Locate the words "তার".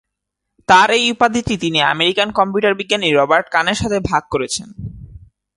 0.69-0.89